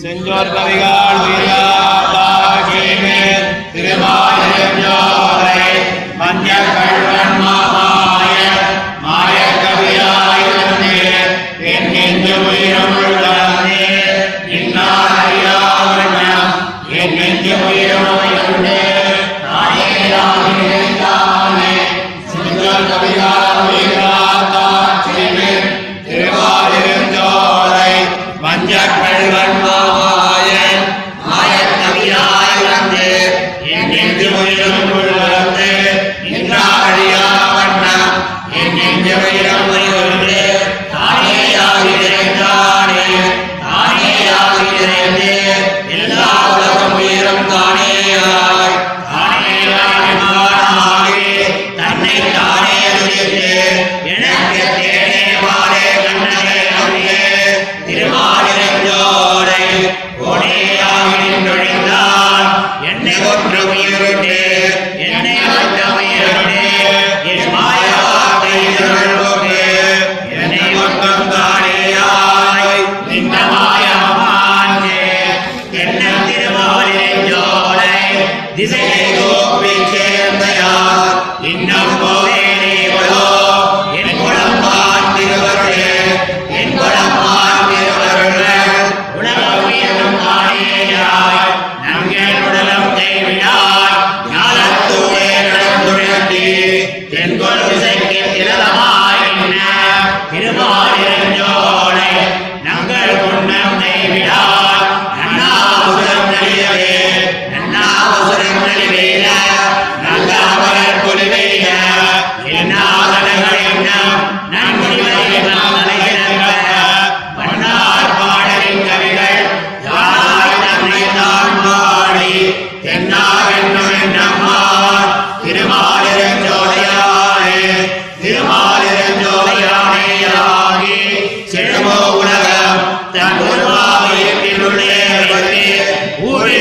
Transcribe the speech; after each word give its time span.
செஞ்சோர் 0.00 0.50
கவிகால் 0.54 1.20
உயிராகிமேல் 1.26 2.56
திருமாலை 3.72 4.48
மஞ்ச 6.20 6.48
கழ்வன் 6.68 7.38
மாய 7.40 8.34
மாய 9.04 9.38
கவியாய் 9.62 10.44
என் 11.72 11.88
நெஞ்ச 11.94 12.26
உயிரமுள் 12.44 13.16
வளர்ந்தே 13.16 13.88
இன்னார் 14.52 15.16
அறியாவண்ணம் 15.22 16.54
என் 16.96 17.16
நெஞ்ச 17.18 17.46
Amen. 44.78 45.75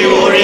we 0.05 0.11
will 0.13 0.34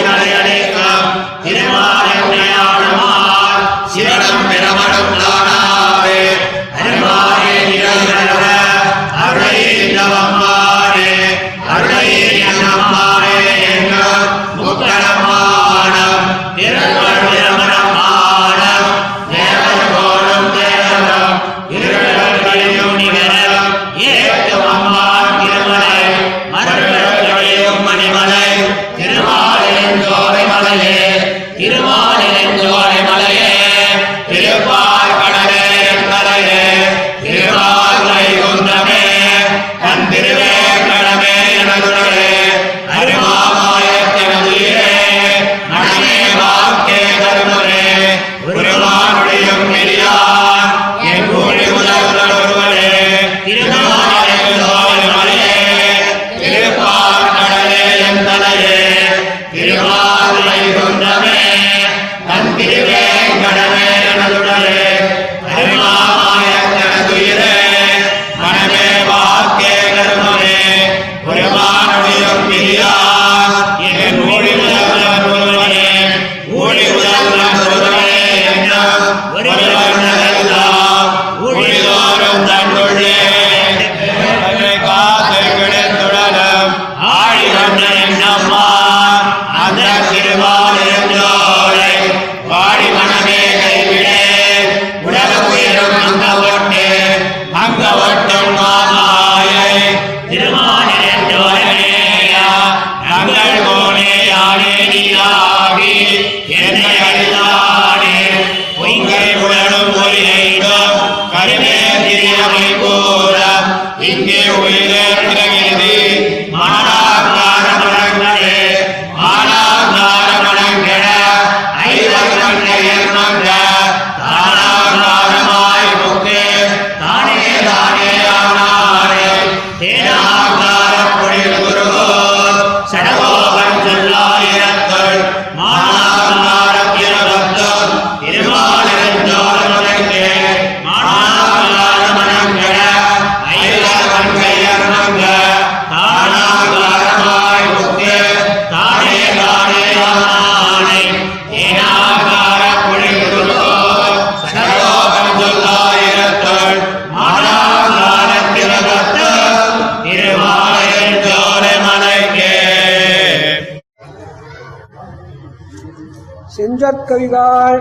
செஞ்சற்கவிகாள் 166.92 167.80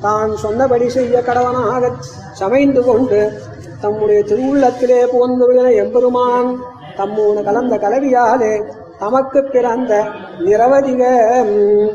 தான் 0.00 0.30
சொன்னபடி 0.36 0.86
செய்ய 0.88 1.16
கடவனாகச் 1.20 2.06
சமைந்து 2.40 2.80
கொண்டு 2.80 3.20
தம்முடைய 3.80 4.20
திருவுள்ளத்திலே 4.22 5.00
புகுந்துள்ள 5.12 5.60
எம்பெருமான். 5.82 6.48
தம்மோடு 6.96 7.40
கலந்த 7.42 7.74
கலவியாலே 7.76 8.54
தமக்கு 8.98 9.40
பிறந்த 9.52 9.92
நிரவதிக 10.38 11.02
ம், 11.44 11.90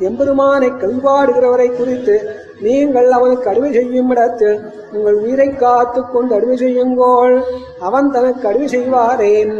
எம்பெருமானை 0.00 0.68
கவிபாடுகிறவரை 0.72 1.68
குறித்து 1.70 2.14
நீங்கள் 2.60 3.08
அவனுக்கு 3.10 3.50
அடிவு 3.50 3.68
செய்யும் 3.72 4.10
இடத்து 4.12 4.50
உங்கள் 4.92 5.18
உயிரை 5.22 5.48
காத்து 5.56 6.00
கொண்டு 6.06 6.34
அடிவு 6.34 6.56
செய்யுங்கோள். 6.56 7.34
அவன் 7.80 8.10
தனக்கு 8.10 8.48
அடிவு 8.48 8.68
செய்வாரேன். 8.68 9.54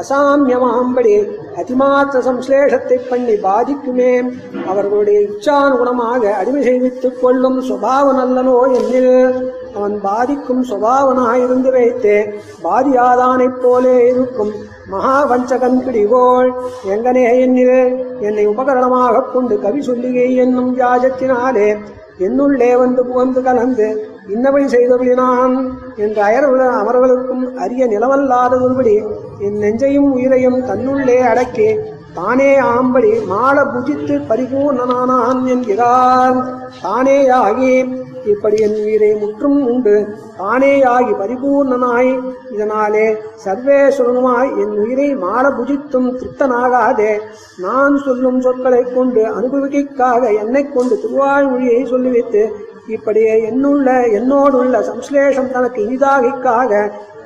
அசாமியமாம்படி 0.00 1.30
அதிமாத்திர 1.56 2.20
சம்ஸ்லேஷத்தை 2.20 3.00
பண்ணி 3.08 3.32
பாதிக்குமே. 3.32 4.38
அவர்களுடைய 4.66 5.20
இச்சானுகுணமாக 5.20 6.32
அடிமை 6.32 6.62
செய்வித்துக் 6.62 7.22
கொள்ளும் 7.22 7.60
சுபாவ 7.60 8.12
நல்லனோ 8.12 8.58
என்னில் 8.72 9.50
அவன் 9.74 10.00
பாதிக்கும் 10.00 10.64
சுபாவனாயிருந்து 10.64 11.70
வைத்து. 11.70 12.34
பாதியாதானைப் 12.64 13.60
போலே 13.62 14.08
இருக்கும் 14.08 14.52
மகாவஞ்சகன் 14.92 15.82
பிடிகோள் 15.84 16.52
எங்கனே 16.88 17.24
என்னில் 17.40 18.04
என்னை 18.20 18.48
உபகரணமாகக் 18.48 19.32
கொண்டு 19.32 19.60
கவி 19.60 19.86
சொல்லுகை 19.86 20.34
என்னும் 20.34 20.78
வியாஜத்தினாலே 20.78 21.78
என்னுள்ளே 22.18 22.78
வந்து 22.78 23.06
புகுந்து 23.06 23.42
கலந்து 23.42 24.14
இன்னவை 24.28 24.64
செய்தொழினான் 24.64 25.70
என்ற 25.96 26.24
அயர்வுல 26.24 26.62
அமர்களுக்கும் 26.62 27.54
அரிய 27.54 27.86
நிலமல்லாதொருபடி 27.86 29.06
என் 29.38 29.58
நெஞ்சையும் 29.58 30.12
உயிரையும் 30.12 30.62
தன்னுள்ளே 30.62 31.20
அடக்கி 31.20 31.76
தானே 32.14 32.60
ஆம்படி 32.60 33.26
மாள 33.26 33.62
புஜித்து 33.62 34.22
பரிபூர்ணனானான் 34.28 35.44
என்கிறார். 35.44 36.44
தானேயாகி 36.82 38.02
இப்படி 38.24 38.56
என் 38.56 38.82
உயிரை 38.82 39.14
முற்றும் 39.14 39.66
உண்டு. 39.66 40.08
தானேயாகி 40.38 41.14
பரிபூர்ணனாய். 41.20 42.20
இதனாலே 42.50 43.16
சர்வேஸ்வரனுமாய் 43.44 44.58
என் 44.58 44.78
உயிரை 44.78 45.14
மாள 45.14 45.48
புஜித்தும் 45.48 46.16
திருப்தனாகாதே. 46.16 47.20
நான் 47.58 47.96
சொல்லும் 47.96 48.40
சொற்களைக் 48.40 48.94
கொண்டு 48.94 49.26
அனுபவிக்காக 49.26 50.32
என்னைக் 50.32 50.74
கொண்டு 50.74 51.00
திருவாய்மொழியை 51.02 51.84
சொல்லிவித்து 51.84 52.48
இப்படியே 52.86 53.34
என்னுள்ள 53.50 53.88
என்னோடுள்ள 54.18 54.76
சம்ஸ்லேஷம் 54.88 55.52
தனக்கு 55.52 55.80
இனிதாகிக்காக 55.86 56.72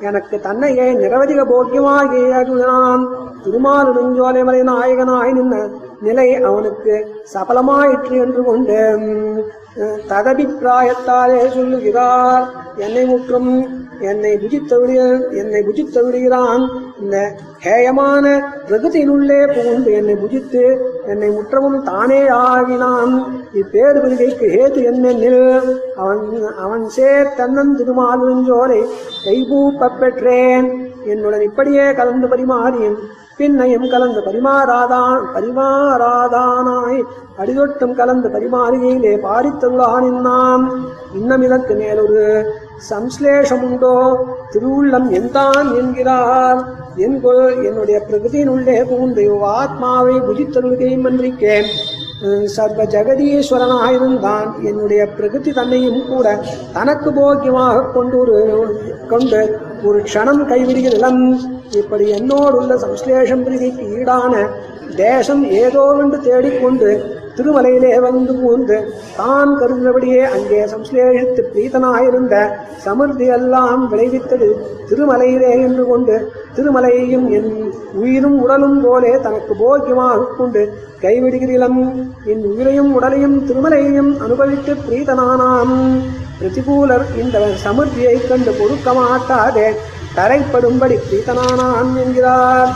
எனக்கு 0.08 0.36
தன்னையே 0.40 0.86
நிரவதிக 1.00 1.40
போக்கியமாகியான் 1.52 3.02
திருமாலுடஞ்சோலை 3.44 4.42
மலை 4.44 4.62
நாயகனாய் 4.70 5.32
நின்ன 5.38 5.56
நிலை 6.06 6.28
அவனுக்கு 6.50 6.94
சபலமாயிற்று 7.32 8.14
என்று 8.24 8.42
கொண்டு 8.44 8.78
ததபிப்பிராயத்தாலே 10.10 11.42
சொல்லுகிறார். 11.56 12.44
என்னை 12.76 13.04
முற்றும் 13.04 13.50
என்னை 14.10 14.32
புஜித்தவிடு 14.42 15.36
என்னை 15.40 15.60
புஜித்து 15.66 16.00
விடுகிறான். 16.04 16.64
இந்த 17.02 17.16
ஹேயமான 17.64 18.24
பிரகதியினுள்ளே 18.68 19.40
புகுந்து 19.54 19.92
என்னை 19.92 20.16
புஜித்து 20.22 20.64
என்னை 21.06 21.28
முற்றமும் 21.28 21.82
தானே 21.82 22.22
ஆகினான். 22.22 23.24
இப்பேறு 23.54 24.00
பிரிகைக்கு 24.00 24.46
ஹேது 24.46 24.78
என்னென்னில்? 24.78 25.78
அவன் 25.96 26.42
அவன் 26.58 26.88
சேர் 26.88 27.34
தன்னன் 27.36 27.76
திருமாலுஞ்சோரை 27.76 28.84
கைபூப்பப் 29.24 29.98
பெற்றேன். 29.98 30.88
என்னுடன் 31.04 31.40
இப்படியே 31.40 31.92
கலந்து 31.92 32.26
பரிமாறியும் 32.26 32.96
பின்னையும் 33.38 33.90
கலந்து 33.90 34.20
பரிமாறாதான் 34.20 35.20
பரிமாறாதானாய் 35.34 37.02
அடிதொட்டும் 37.38 37.94
கலந்து 37.94 38.28
பரிமாறுகையிலே 38.28 39.14
பாரித்தருளானின் 39.22 40.20
நாம் 40.20 40.86
இன்னும் 41.14 41.40
மேலொரு 41.68 42.44
சம்ஸ்லேஷமுண்டோ? 42.88 43.94
திருவுள்ளம் 44.52 45.08
எந்தான் 45.10 45.68
என்கிறார்? 45.76 46.60
என்கொள் 46.96 47.44
என்னுடைய 47.64 47.98
பிரகதியினுள்ளே 48.08 48.76
புகுந்து 48.82 49.24
ஆத்மாவை 49.52 50.14
புஜித்தருள்கை 50.20 50.92
மன்றிக்கேன் 50.96 51.70
சர்வ 52.46 52.80
ஜெகதீஸ்வரனாக 52.84 53.90
இருந்தான் 53.92 54.48
என்னுடைய 54.62 55.02
பிரகதி 55.06 55.50
தன்னையும் 55.52 56.02
கூட 56.06 56.26
தனக்கு 56.72 57.10
போக்கியமாக 57.10 57.84
கொண்டு 57.92 58.16
ஒரு 58.18 58.36
கொண்டு 59.08 59.40
ஒரு 59.84 59.98
க்ஷணம் 59.98 60.42
கைவிடுகிறலம் 60.48 61.22
இப்படி 61.70 62.06
என்னோடுள்ள 62.12 62.74
சம்ஸ்லேஷம் 62.76 63.44
பிரீதிக்கு 63.44 63.86
ஈடான 63.98 64.34
தேசம் 64.96 65.42
ஏதோ 65.50 65.84
என்று 66.00 66.18
தேடிக்கொண்டு 66.20 66.90
திருமலையிலே 67.36 67.92
வந்து 68.06 68.32
பூந்து 68.40 68.76
தான் 69.16 69.50
கருதினபடியே 69.60 70.22
அங்கே 70.36 70.60
சம்ஸ்லேஷித்து 70.72 71.42
பிரீதனாயிருந்த 71.52 72.36
சமிருதி 72.84 73.26
எல்லாம் 73.36 73.82
விளைவித்தது 73.92 74.48
திருமலையிலே 74.90 75.52
என்று 75.66 75.84
கொண்டு 75.86 76.16
திருமலையையும் 76.56 77.26
என் 77.38 77.50
உயிரும் 78.02 78.38
உடலும் 78.44 78.78
போலே 78.84 79.12
தனக்கு 79.26 79.54
போக்கியமாக 79.62 80.26
கொண்டு 80.38 80.62
கைவிடுகிறீளம். 81.02 81.78
என் 82.24 82.42
உயிரையும் 82.50 82.90
உடலையும் 82.94 83.36
திருமலையையும் 83.48 84.10
அனுபவித்து 84.24 84.74
பிரீதனானாம் 84.86 85.76
பிரதிகூலர் 86.40 87.06
இந்த 87.22 87.38
சமிருத்தியைக் 87.64 88.28
கண்டு 88.28 88.52
பொறுக்க 88.60 88.92
மாட்டாதே 88.92 89.68
தரைப்படும்படி 90.16 90.98
பிரீத்தனானான் 91.06 91.92
என்கிறார். 92.04 92.72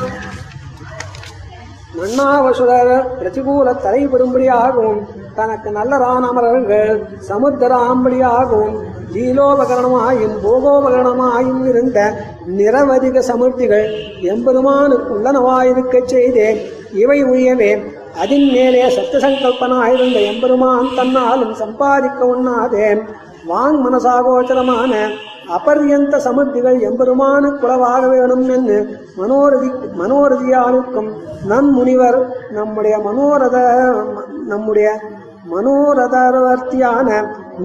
மண்ணாவசுரர் 1.98 2.92
பிரதிகூல 3.18 3.72
தலைப்படும்படியாகவும் 3.84 5.00
தனக்கு 5.34 5.70
நல்ல 5.70 5.96
அமரர்கள் 5.96 6.92
சமுத்திராம்படியாகவும் 7.28 8.76
ஜீலோபகரணமாயும் 9.14 10.36
போகோபகரணமாயும் 10.44 11.68
இருந்த 11.68 11.98
நிரவதிக 12.58 13.22
சமுர்த்திகள் 13.30 13.86
எம்பெருமானுக்கு 14.22 15.10
உள்ளனவாயிருக்கச் 15.16 16.12
செய்தேன். 16.14 16.58
இவை 16.92 17.24
உயவே 17.24 17.70
அதின் 18.22 18.50
மேலே 18.52 18.82
சத்த 18.96 19.14
சங்கல்பனாயிருந்த 19.14 20.18
எம்பெருமான் 20.32 20.94
தன்னாலும் 20.96 21.54
சம்பாதிக்க 21.54 22.24
உண்ணாதே. 22.24 22.88
வாங் 23.48 23.78
மனசாகோச்சரமான 23.84 24.92
அபர்யந்த 25.48 26.16
சமுத்திகள் 26.24 26.78
எம்பெருமான 26.80 27.50
குலவாக 27.50 28.08
வேணும் 28.08 28.48
என்று 28.48 28.98
மனோரதி 29.18 29.70
மனோரதியானுக்கும் 29.98 31.10
நன் 31.46 31.70
முனிவர் 31.70 32.36
நம்முடைய 32.50 32.98
மனோரத 32.98 33.56
நம்முடைய 34.46 35.00
மனோரதவர்த்தியான 35.50 37.08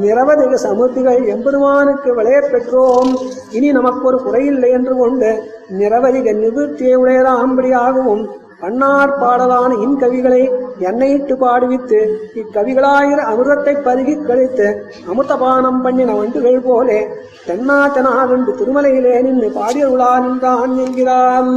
நிரவதிக 0.02 0.54
சமுத்திகள் 0.54 1.26
எம்பெருமானுக்கு 1.26 2.16
விளைய 2.16 2.40
பெற்றோம். 2.42 3.16
இனி 3.52 3.72
நமக்கு 3.72 4.06
ஒரு 4.06 4.20
குறையில்லை 4.26 4.70
என்று 4.70 4.96
கொண்டு 4.98 5.44
நிரவதிக 5.80 6.34
நிவர்த்தியை 6.34 6.96
உடையராம்படியாகவும் 6.96 8.30
பன்னார் 8.60 9.20
பாடலான 9.20 9.74
இன்கவிகளை 9.74 10.52
எண்ணெயிட்டு 10.80 11.36
பாடுவித்து 11.44 12.00
இக்கவிகளாயிர 12.36 13.20
அமிர்தத்தை 13.32 13.74
பருகி 13.88 14.26
கழித்து 14.26 14.68
அமிர்தபானம் 15.08 15.82
பண்ணின 15.82 16.16
வண்டுகள் 16.16 16.60
போலே 16.60 17.00
தென்னாத்தனாகண்டு 17.48 18.52
திருமலையிலே 18.60 19.22
நின்று 19.22 19.48
பாடியருளா 19.56 20.12
நின்றான் 20.20 20.78
என்கிறான். 20.78 21.52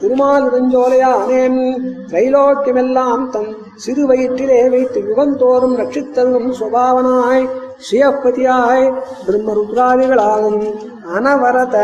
திருமாலிருஞ்சோலையானேன் 0.00 1.58
திரைலோக்கியமெல்லாம் 2.10 3.30
தன் 3.30 3.50
சிறு 3.74 4.06
வயிற்றிலே 4.06 4.68
வைத்து 4.68 5.00
யுகந்தோறும் 5.08 5.76
ரட்சித்தரும் 5.76 6.50
சுபாவனாய். 6.60 7.46
சிவப்பதியாய் 7.88 8.86
பிரம்மருத்ராதிகளாகும். 9.26 10.64
அனவரத 11.16 11.76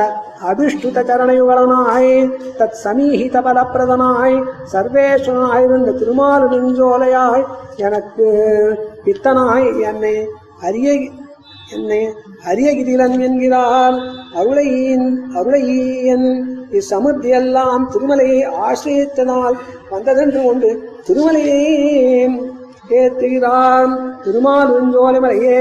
அபிஷ்டுத 0.50 0.98
சரணையுகளனாய் 1.08 2.12
தத் 2.58 2.80
சமீஹித 2.84 3.36
பலப்பிரதனாய் 3.46 4.36
திருமால் 6.00 6.46
நெஞ்சோலையாய் 6.52 7.44
எனக்கு 7.86 8.26
பித்தனாய் 9.06 9.68
என்னை 9.90 10.14
அரிய 10.66 10.88
என்னை 11.76 12.02
அரியகிரிலன் 12.50 13.16
என்கிறார். 13.26 13.96
அருளையின் 14.38 15.08
அருளையன் 15.38 16.28
இச்சமுத்தியெல்லாம் 16.78 17.84
திருமலையை 17.92 18.40
ஆசிரியத்தனால் 18.66 19.56
வந்ததென்று 19.90 20.40
கொண்டு 20.46 20.70
திருமலையை 21.06 21.62
ஏத்துகிறான் 22.88 23.92
திருமாலுஞ்சோலை 24.24 25.20
மலையே 25.20 25.58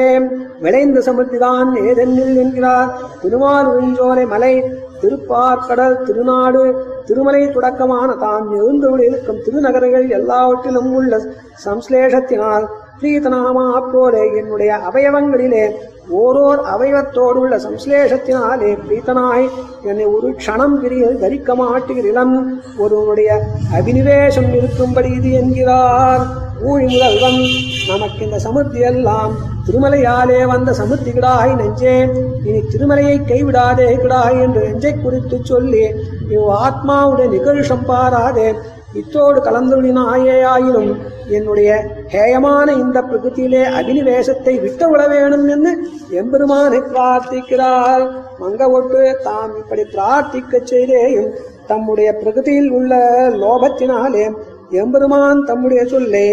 விளைந்த 0.59 0.99
சமர்த்திதான் 0.99 1.69
ஏதென்னில் 1.85 2.35
என்கிறார் 2.35 2.91
திருமாலுஞ்சோலை 3.23 4.25
மலை 4.25 4.53
திருப்பார்கடல் 5.01 6.03
திருநாடு 6.03 6.63
திருமலை 7.05 7.41
தொடக்கமான 7.47 8.15
தான் 8.15 8.45
எழுந்தவள் 8.51 9.03
இருக்கும் 9.03 9.43
திருநகரங்கள் 9.45 10.07
எல்லாவற்றிலும் 10.09 10.91
உள்ள 10.93 11.19
சம்ஸ்லேஷத்தினால் 11.65 12.65
பிரீதநாமா 13.01 13.65
போலே 13.91 14.23
என்னுடைய 14.37 14.71
அவயவங்களிலே 14.87 15.65
ஓரோர் 16.11 16.61
அவயவத்தோடு 16.65 17.39
உள்ள 17.39 17.55
சம்ஸ்லேஷத்தினாலே 17.57 18.71
பிரீத்தனாய் 18.87 19.47
என்னை 19.83 20.05
ஒரு 20.05 20.27
க்ஷணம் 20.31 20.77
பிரிய 20.79 21.11
தரிக்க 21.19 21.55
மாட்டுகிறீலம் 21.55 22.35
ஒருவனுடைய 22.77 23.29
அபினிவேசம் 23.75 24.51
இருக்கும்படி 24.53 25.11
இது 25.11 25.31
என்கிறார். 25.31 26.45
ஊழி 26.65 26.85
முதல்வன் 26.85 27.39
நமக்கு 27.87 28.25
இந்த 28.25 28.37
சமுத்தி 28.43 28.79
எல்லாம் 28.79 29.33
திருமலையாலே 29.67 30.47
வந்த 30.47 30.71
சமுத்தி 30.71 31.11
கிடாய் 31.11 31.55
நெஞ்சே. 31.55 31.95
இனி 32.43 32.59
திருமலையை 32.71 33.17
கைவிடாதே 33.31 33.87
கிடாய் 34.03 34.41
என்று 34.41 34.61
நெஞ்சை 34.67 34.93
குறித்து 34.95 35.39
சொல்லி 35.43 35.83
இவ் 36.29 36.49
ஆத்மாவுடைய 36.65 37.29
நிகழ்ஷம் 37.29 37.85
பாராதே. 37.87 38.53
இத்தோடு 38.93 39.41
கலந்துள்ளினாயே 39.41 40.43
ஆயினும் 40.43 40.91
என்னுடைய 41.27 41.85
ஹேயமான 42.11 42.67
இந்த 42.77 43.01
பிரகிருதியிலே 43.01 43.63
அபினிவேசத்தை 43.79 44.61
விட்டு 44.61 44.89
விட 44.89 45.07
வேணும் 45.07 45.47
என்று 45.47 45.71
எம்பெருமானை 46.09 46.79
பிரார்த்திக்கிறார். 46.79 48.03
மங்க 48.39 48.69
ஒட்டு 48.69 49.19
தாம் 49.23 49.57
இப்படி 49.57 49.81
பிரார்த்திக்கச் 49.81 50.69
செய்தேயும் 50.73 51.31
தம்முடைய 51.67 52.11
பிரகிருதியில் 52.23 52.69
உள்ள 52.69 52.95
லோபத்தினாலே 53.29 54.31
எம்பெருமான் 54.75 55.41
தம்முடைய 55.43 55.81
சொல்லே 55.85 56.25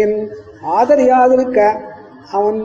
ஆதரியாதிருக்க 0.71 1.59
அவன் 2.31 2.59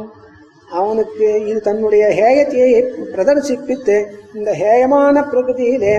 அவனுக்கு 0.70 1.28
இது 1.46 1.60
தன்னுடைய 1.60 2.04
ஹேயத்தையை 2.10 2.80
பிரதர்சிப்பித்து 3.14 3.96
இந்த 4.34 4.50
ஹேயமான 4.52 5.22
பிரகிருதியிலே 5.30 5.94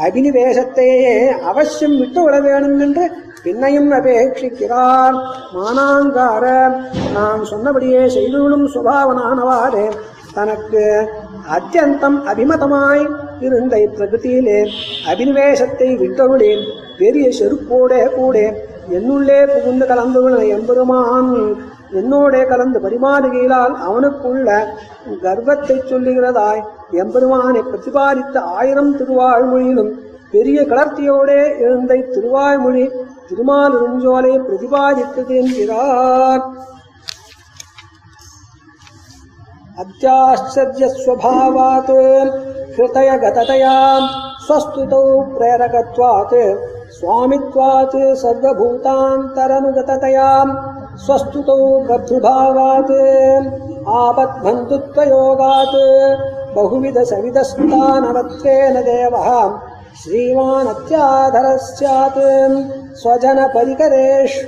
அபினிவேசத்தையே 0.00 1.14
அவசியம் 1.42 1.96
விட்டு 1.98 2.20
விட 2.22 2.36
வேணும் 2.40 2.78
என்று 2.80 3.04
பின்னையும் 3.42 3.90
அபேட்சிக்கிறார் 3.90 5.16
மானாங்கார 5.52 6.44
நாம் 7.12 7.44
சொன்னபடியே 7.44 8.02
செய்துவிடும் 8.08 8.66
சுபாவனானவாறு 8.66 9.84
தனக்கு 10.32 10.82
அத்தியந்தம் 11.48 12.18
அபிமதமாய் 12.26 13.04
இருந்த 13.40 13.74
இப்பிரகிருத்தியிலே 13.76 14.58
அபினிவேசத்தை 15.08 15.88
விட்டவுடே 15.96 16.52
பெரிய 16.98 17.26
செருப்போட 17.30 17.92
கூட 18.12 18.36
என்னுள்ளே 18.96 19.38
புகுந்து 19.52 19.84
கலந்துள்ள 19.86 20.40
எம்பெருமான். 20.56 21.30
என்னோடே 22.00 22.42
கலந்து 22.48 22.78
பரிமாறுகையிலால் 22.80 23.74
அவனுக்குள்ள 23.88 24.48
கர்வத்தை 25.24 25.76
சொல்லுகிறதாய். 25.90 26.62
எம்பெருமானை 27.02 27.60
பிரதிபாதித்த 27.70 28.36
ஆயிரம் 28.58 28.92
திருவாழ்மொழியிலும் 28.98 29.92
பெரிய 30.30 30.58
கலர்த்தியோடே 30.62 31.40
எழுந்த 31.60 31.92
திருவாய்மொழி 32.14 32.84
திருமாலிருஞ்சோலை 33.28 34.32
பிரதிபாதித்தது 34.48 35.32
என்கிறார். 35.40 36.42
அத்தியாச்சரியஸ்வபாவாத் 39.82 41.94
ஹிருதய 42.76 43.10
கததையாம் 43.24 44.06
ஸ்வஸ்துதௌ 44.46 45.06
பிரேரகத்வாத். 45.38 46.40
स्वामित्वात् 46.98 47.96
सर्वभूतान्तरनुगततया 48.22 50.30
स्वस्तुतौ 51.04 51.58
कर्तृभावात् 51.88 52.92
आपद्बन्धुत्वयोगात् 54.00 55.78
बहुविधसविधस्तानवत्वेन 56.56 58.74
देवः 58.90 59.28
श्रीमानत्याधरः 60.02 61.56
स्यात् 61.66 62.20
स्वजनपरिकरेष् 63.00 64.38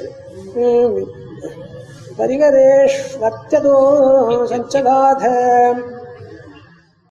परिकरेष्वत्यतो 2.19 3.77
सञ्चगाथ 4.53 5.23